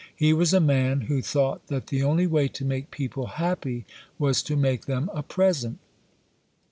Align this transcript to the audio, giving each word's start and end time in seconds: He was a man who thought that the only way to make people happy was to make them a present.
He 0.15 0.33
was 0.33 0.51
a 0.51 0.59
man 0.59 1.01
who 1.01 1.21
thought 1.21 1.67
that 1.67 1.85
the 1.85 2.01
only 2.01 2.25
way 2.25 2.47
to 2.47 2.65
make 2.65 2.89
people 2.89 3.27
happy 3.27 3.85
was 4.17 4.41
to 4.41 4.55
make 4.55 4.87
them 4.87 5.11
a 5.13 5.21
present. 5.21 5.77